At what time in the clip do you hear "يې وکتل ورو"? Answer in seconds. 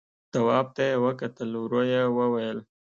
0.89-1.81